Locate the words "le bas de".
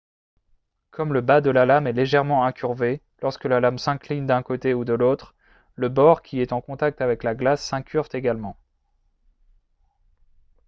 1.13-1.51